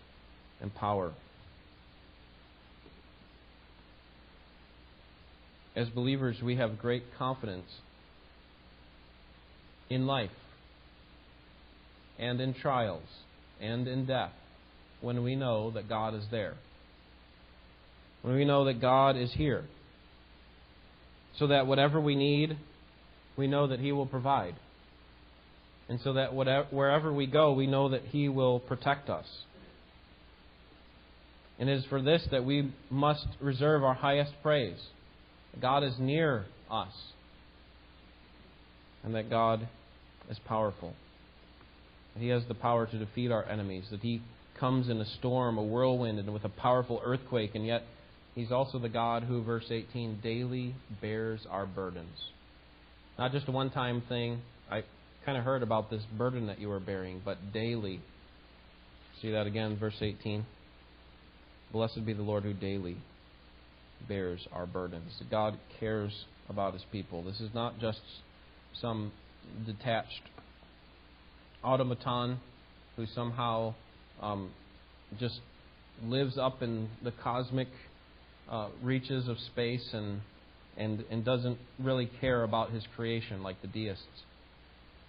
[0.62, 1.14] and power.
[5.76, 7.80] As believers, we have great confidence
[9.90, 10.30] in life
[12.20, 13.25] and in trials
[13.62, 14.32] and in death
[15.02, 16.56] when we know that God is there.
[18.22, 19.66] When we know that God is here.
[21.38, 22.58] So that whatever we need,
[23.38, 24.56] we know that He will provide.
[25.88, 29.26] And so that whatever, wherever we go, we know that He will protect us.
[31.60, 34.80] And it is for this that we must reserve our highest praise.
[35.62, 36.94] God is near us.
[39.04, 39.68] And that God
[40.30, 40.96] is powerful.
[42.18, 43.86] He has the power to defeat our enemies.
[43.92, 44.22] That He
[44.60, 47.84] comes in a storm, a whirlwind, and with a powerful earthquake, and yet
[48.36, 52.18] He's also the God who, verse 18, daily bears our burdens.
[53.18, 54.42] Not just a one time thing.
[54.70, 54.84] I
[55.26, 58.02] kind of heard about this burden that you were bearing, but daily.
[59.22, 60.46] See that again, verse 18.
[61.72, 62.98] Blessed be the Lord who daily
[64.08, 65.12] bears our burdens.
[65.32, 67.24] God cares about his people.
[67.24, 68.02] This is not just
[68.82, 69.14] some
[69.66, 70.22] detached
[71.66, 72.40] automaton
[72.96, 73.74] who somehow
[74.22, 74.52] um,
[75.20, 75.40] just
[76.04, 77.68] lives up in the cosmic
[78.50, 80.22] uh, reaches of space and,
[80.78, 84.04] and, and doesn't really care about his creation like the deists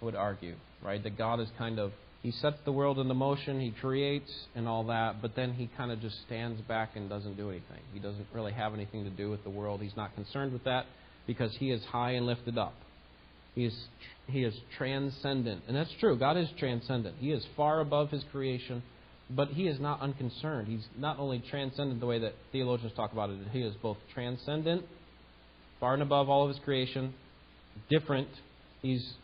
[0.01, 1.03] would argue, right?
[1.03, 1.91] That God is kind of,
[2.23, 5.91] he sets the world into motion, he creates and all that, but then he kind
[5.91, 7.81] of just stands back and doesn't do anything.
[7.93, 9.81] He doesn't really have anything to do with the world.
[9.81, 10.85] He's not concerned with that
[11.25, 12.73] because he is high and lifted up.
[13.57, 13.75] He is,
[14.27, 15.63] he is transcendent.
[15.67, 16.15] And that's true.
[16.15, 17.15] God is transcendent.
[17.19, 18.83] He is far above his creation,
[19.31, 20.67] but he is not unconcerned.
[20.67, 24.85] He's not only transcendent the way that theologians talk about it, he is both transcendent,
[25.79, 27.15] far and above all of his creation,
[27.89, 28.27] different.
[28.83, 29.15] He's,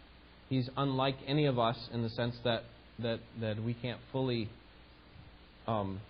[0.49, 2.63] he's unlike any of us in the sense that,
[3.03, 4.49] that, that we can't fully
[5.67, 6.01] um,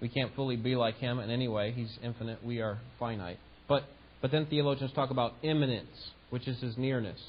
[0.00, 1.72] we can't fully be like him in any way.
[1.72, 2.42] He's infinite.
[2.42, 3.38] We are finite.
[3.68, 3.84] But
[4.20, 7.20] but then theologians talk about immanence which is his nearness.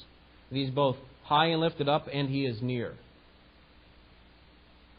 [0.50, 2.94] He's both high and lifted up, and he is near.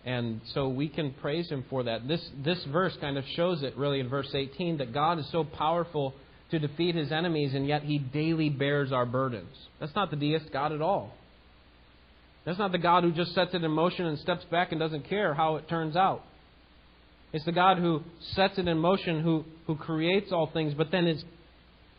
[0.06, 2.08] And so we can praise him for that.
[2.08, 5.44] This, this verse kind of shows it, really, in verse 18, that God is so
[5.44, 6.14] powerful
[6.52, 9.56] to defeat his enemies, and yet he daily bears our burdens.
[9.80, 11.12] That's not the deist God at all.
[12.46, 15.10] That's not the God who just sets it in motion and steps back and doesn't
[15.10, 16.22] care how it turns out.
[17.34, 21.08] It's the God who sets it in motion, who, who creates all things, but then
[21.08, 21.24] is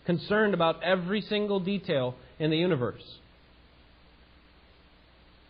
[0.06, 3.02] concerned about every single detail in the universe.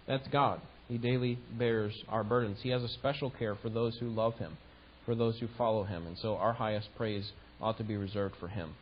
[0.08, 0.60] That's God.
[0.88, 2.58] He daily bears our burdens.
[2.62, 4.56] He has a special care for those who love Him,
[5.04, 6.06] for those who follow Him.
[6.06, 8.74] And so our highest praise ought to be reserved for Him.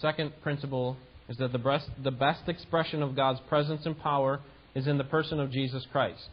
[0.00, 0.96] Second principle
[1.28, 4.40] is that the best, the best expression of God's presence and power
[4.74, 6.28] is in the person of Jesus Christ.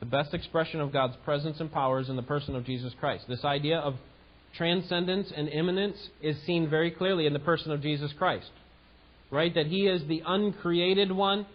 [0.00, 3.24] The best expression of God's presence and power is in the person of Jesus Christ.
[3.28, 3.94] This idea of
[4.56, 8.50] transcendence and immanence is seen very clearly in the person of Jesus Christ.
[9.30, 9.54] Right?
[9.54, 11.46] That he is the uncreated one.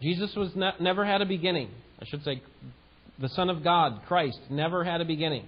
[0.00, 1.70] Jesus was ne- never had a beginning.
[2.00, 2.42] I should say,
[3.20, 5.46] the Son of God, Christ, never had a beginning.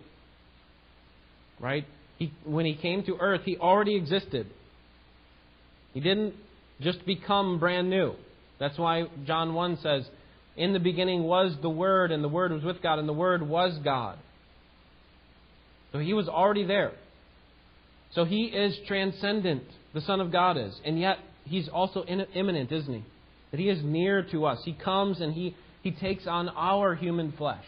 [1.59, 1.85] Right?
[2.18, 4.46] He, when he came to earth, he already existed.
[5.92, 6.35] He didn't
[6.80, 8.14] just become brand new.
[8.61, 10.04] That's why John 1 says,
[10.57, 13.42] In the beginning was the Word, and the Word was with God, and the Word
[13.42, 14.18] was God.
[15.94, 16.90] So he was already there.
[18.14, 19.62] So he is transcendent,
[19.94, 20.76] the Son of God is.
[20.85, 23.04] And yet, he's also immanent, isn't he?
[23.52, 24.59] That he is near to us.
[24.64, 27.64] He comes and he, he takes on our human flesh.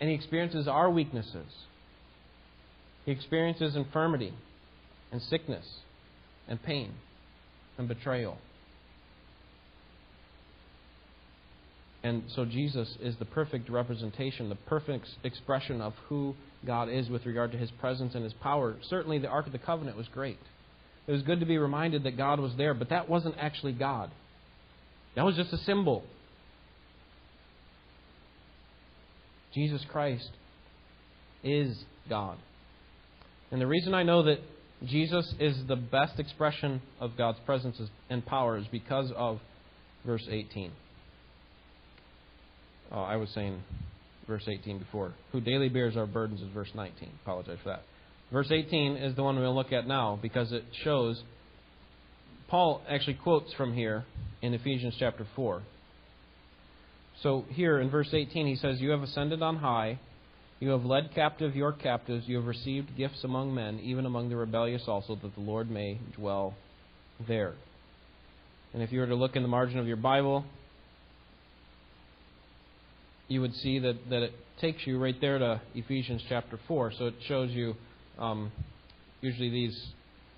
[0.00, 1.52] And he experiences our weaknesses.
[3.04, 4.32] He experiences infirmity
[5.10, 5.66] and sickness
[6.46, 6.92] and pain
[7.78, 8.38] and betrayal.
[12.04, 16.34] And so Jesus is the perfect representation, the perfect expression of who
[16.66, 18.76] God is with regard to his presence and his power.
[18.88, 20.38] Certainly, the Ark of the Covenant was great.
[21.06, 24.10] It was good to be reminded that God was there, but that wasn't actually God.
[25.14, 26.04] That was just a symbol.
[29.54, 30.30] Jesus Christ
[31.44, 32.38] is God.
[33.50, 34.40] And the reason I know that
[34.86, 39.40] Jesus is the best expression of God's presence and power is because of
[40.04, 40.72] verse 18.
[42.92, 43.62] Oh, I was saying
[44.26, 45.14] verse 18 before.
[45.32, 47.08] Who daily bears our burdens is verse 19.
[47.22, 47.82] Apologize for that.
[48.30, 51.22] Verse 18 is the one we'll look at now because it shows.
[52.48, 54.04] Paul actually quotes from here
[54.42, 55.62] in Ephesians chapter 4.
[57.22, 59.98] So here in verse 18 he says, You have ascended on high.
[60.60, 62.24] You have led captive your captives.
[62.26, 65.98] You have received gifts among men, even among the rebellious also, that the Lord may
[66.16, 66.54] dwell
[67.26, 67.54] there.
[68.72, 70.44] And if you were to look in the margin of your Bible,
[73.32, 76.92] you would see that, that it takes you right there to Ephesians chapter 4.
[76.98, 77.74] So it shows you,
[78.18, 78.52] um,
[79.22, 79.86] usually these,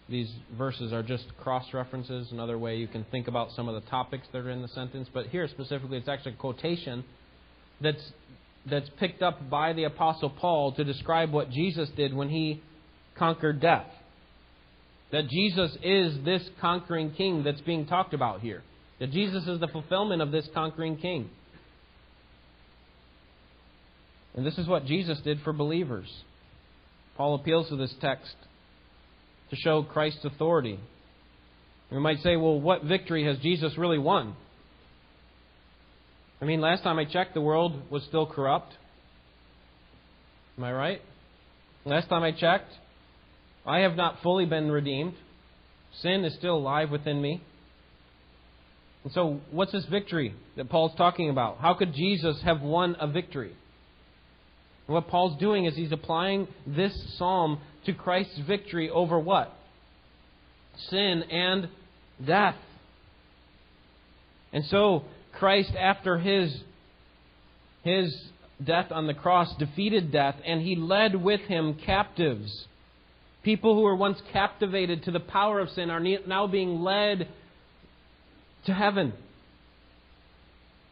[0.08, 3.90] these verses are just cross references, another way you can think about some of the
[3.90, 5.08] topics that are in the sentence.
[5.12, 7.04] But here specifically, it's actually a quotation
[7.80, 8.12] that's,
[8.70, 12.62] that's picked up by the Apostle Paul to describe what Jesus did when he
[13.16, 13.86] conquered death.
[15.10, 18.62] That Jesus is this conquering king that's being talked about here.
[19.00, 21.30] That Jesus is the fulfillment of this conquering king.
[24.34, 26.08] And this is what Jesus did for believers.
[27.16, 28.34] Paul appeals to this text
[29.50, 30.80] to show Christ's authority.
[31.90, 34.34] We might say, well, what victory has Jesus really won?
[36.40, 38.72] I mean, last time I checked, the world was still corrupt.
[40.58, 41.00] Am I right?
[41.84, 42.72] Last time I checked,
[43.64, 45.14] I have not fully been redeemed.
[46.00, 47.40] Sin is still alive within me.
[49.04, 51.58] And so, what's this victory that Paul's talking about?
[51.58, 53.54] How could Jesus have won a victory?
[54.86, 59.54] And what Paul's doing is he's applying this psalm to Christ's victory over what?
[60.88, 61.68] Sin and
[62.24, 62.56] death.
[64.52, 65.04] And so,
[65.38, 66.56] Christ, after his,
[67.82, 68.14] his
[68.62, 72.66] death on the cross, defeated death, and he led with him captives.
[73.42, 77.28] People who were once captivated to the power of sin are now being led
[78.66, 79.12] to heaven.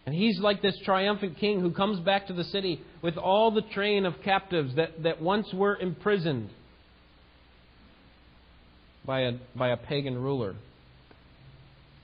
[0.05, 3.63] And he's like this triumphant king who comes back to the city with all the
[3.63, 6.51] train of captives that, that once were imprisoned
[9.05, 10.55] by a, by a pagan ruler.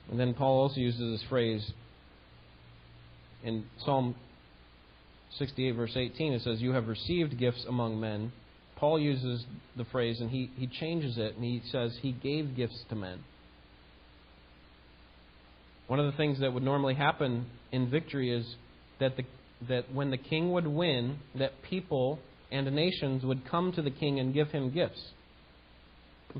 [0.09, 1.71] And then Paul also uses this phrase
[3.43, 4.15] in Psalm
[5.37, 6.33] 68, verse 18.
[6.33, 8.31] It says, You have received gifts among men.
[8.77, 9.45] Paul uses
[9.75, 13.19] the phrase and he, he changes it and he says, He gave gifts to men.
[15.89, 18.45] One of the things that would normally happen in victory is
[18.99, 19.23] that, the,
[19.67, 22.19] that when the king would win, that people
[22.51, 25.03] and nations would come to the king and give him gifts.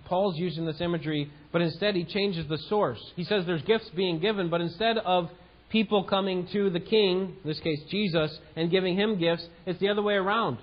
[0.05, 2.99] Paul's using this imagery, but instead he changes the source.
[3.15, 5.31] He says there's gifts being given, but instead of
[5.69, 9.89] people coming to the king, in this case Jesus, and giving him gifts, it's the
[9.89, 10.59] other way around.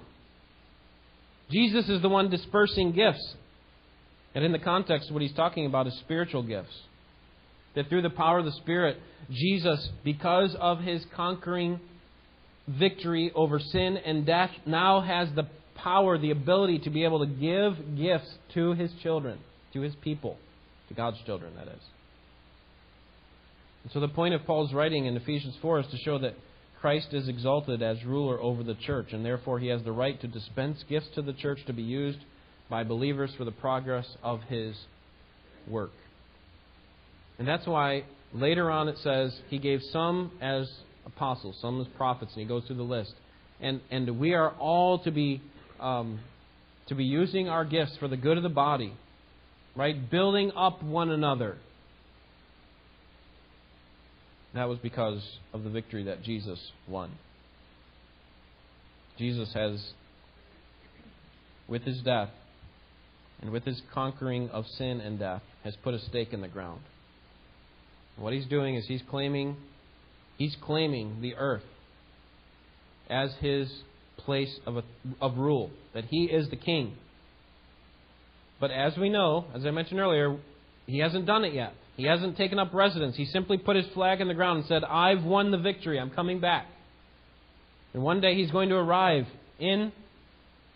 [1.51, 3.35] Jesus is the one dispersing gifts.
[4.37, 6.77] And in the context, what he's talking about is spiritual gifts.
[7.77, 8.97] That through the power of the Spirit,
[9.31, 11.79] Jesus, because of his conquering
[12.67, 15.47] victory over sin and death, now has the
[15.77, 19.39] power, the ability to be able to give gifts to his children,
[19.73, 20.37] to his people,
[20.89, 21.83] to God's children, that is.
[23.85, 26.35] And so the point of Paul's writing in Ephesians 4 is to show that
[26.81, 30.27] Christ is exalted as ruler over the church, and therefore he has the right to
[30.27, 32.19] dispense gifts to the church to be used
[32.69, 34.75] by believers for the progress of his
[35.69, 35.93] work.
[37.39, 40.71] And that's why later on it says he gave some as
[41.05, 43.15] apostles, some as prophets, and he goes through the list.
[43.61, 45.41] And, and we are all to be,
[45.81, 46.21] um,
[46.89, 48.93] to be using our gifts for the good of the body,
[49.75, 50.11] right?
[50.11, 51.57] Building up one another.
[54.55, 55.23] That was because
[55.53, 56.59] of the victory that Jesus
[56.89, 57.13] won.
[59.19, 59.93] Jesus has,
[61.69, 62.31] with his death
[63.41, 66.81] and with his conquering of sin and death, has put a stake in the ground.
[68.19, 69.57] What he's doing is he's claiming
[70.39, 71.63] he's claiming the earth
[73.09, 73.71] as his
[74.19, 74.83] place of, a,
[75.21, 76.95] of rule, that he is the king.
[78.61, 80.37] But as we know, as I mentioned earlier,
[80.87, 81.75] he hasn't done it yet.
[81.97, 83.17] He hasn't taken up residence.
[83.17, 85.99] He simply put his flag in the ground and said, I've won the victory.
[85.99, 86.67] I'm coming back.
[87.95, 89.27] And one day he's going to arrive
[89.59, 89.93] in,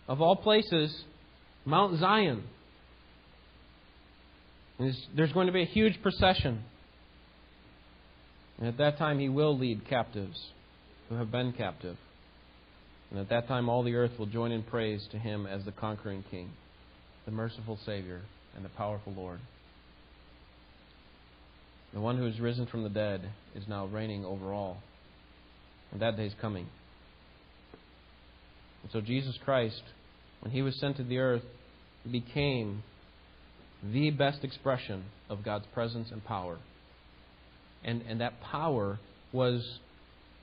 [0.07, 1.03] of all places,
[1.65, 2.43] Mount Zion.
[4.79, 6.63] And there's going to be a huge procession.
[8.61, 10.39] And at that time, he will lead captives
[11.09, 11.97] who have been captive.
[13.09, 15.71] And at that time, all the earth will join in praise to him as the
[15.71, 16.51] conquering king,
[17.25, 18.21] the merciful Savior,
[18.55, 19.39] and the powerful Lord.
[21.91, 24.77] The one who is risen from the dead is now reigning over all.
[25.91, 26.67] And that day is coming.
[28.83, 29.81] And so Jesus Christ,
[30.41, 31.43] when he was sent to the earth,
[32.09, 32.83] became
[33.83, 36.59] the best expression of God's presence and power
[37.83, 38.99] and, and that power
[39.31, 39.79] was,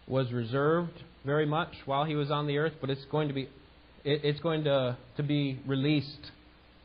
[0.07, 3.43] was reserved very much while he was on the earth, but it's going to be,
[4.05, 6.31] it, it's going to, to be released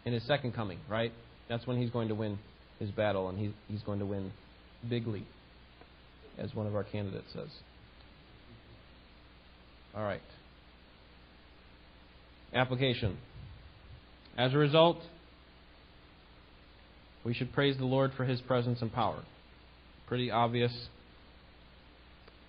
[0.05, 1.11] in his second coming, right?
[1.49, 2.39] That's when he's going to win
[2.79, 4.31] his battle, and he, he's going to win
[4.89, 5.25] bigly,
[6.37, 7.49] as one of our candidates says.
[9.95, 10.21] All right.
[12.53, 13.17] Application.
[14.37, 14.97] As a result,
[17.23, 19.23] we should praise the Lord for his presence and power.
[20.13, 20.71] Pretty obvious.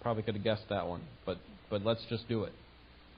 [0.02, 1.38] Probably could have guessed that one, but
[1.70, 2.52] but let's just do it.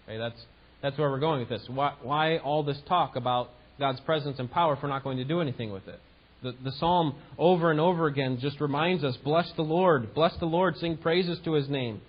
[0.05, 0.41] Okay, that's
[0.81, 1.65] that's where we're going with this.
[1.69, 5.25] Why, why all this talk about God's presence and power if we're not going to
[5.25, 5.99] do anything with it?
[6.45, 10.47] The, the psalm over and over again just reminds us bless the Lord, bless the
[10.47, 12.01] Lord, sing praises to his name.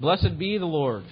[0.00, 1.04] Blessed be the Lord.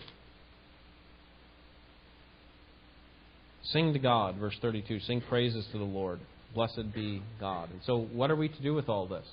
[3.65, 5.01] Sing to God, verse 32.
[5.01, 6.21] Sing praises to the Lord.
[6.55, 7.71] Blessed be God.
[7.71, 9.27] And so, what are we to do with all this?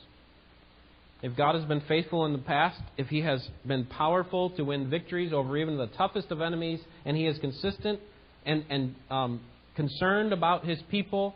[1.22, 4.90] If God has been faithful in the past, if He has been powerful to win
[4.90, 8.00] victories over even the toughest of enemies, and He is consistent
[8.46, 9.42] and, and um,
[9.76, 11.34] concerned about His people,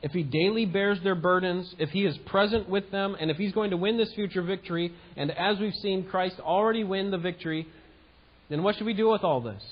[0.00, 3.52] if He daily bears their burdens, if He is present with them, and if He's
[3.52, 7.66] going to win this future victory, and as we've seen Christ already win the victory,
[8.48, 9.62] then what should we do with all this?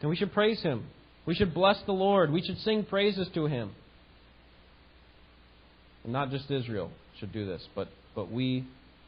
[0.00, 0.86] Then we should praise Him.
[1.26, 2.30] We should bless the Lord.
[2.30, 3.72] We should sing praises to Him.
[6.04, 8.64] And not just Israel should do this, but, but we,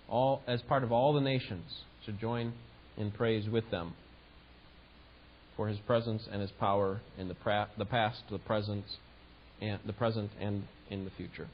[0.09, 2.53] all as part of all the nations, should join
[2.97, 3.95] in praise with them
[5.57, 8.85] for His presence and His power in the, pra- the past, the present,
[9.61, 11.49] and the present, and in the future.